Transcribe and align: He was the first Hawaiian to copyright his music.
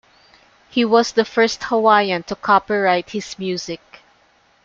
He 0.71 0.83
was 0.83 1.11
the 1.11 1.23
first 1.23 1.65
Hawaiian 1.65 2.23
to 2.23 2.35
copyright 2.35 3.11
his 3.11 3.37
music. 3.37 3.99